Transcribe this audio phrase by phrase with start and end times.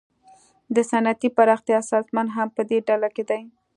[0.75, 3.41] د صنعتي پراختیا سازمان هم پدې ډله کې دی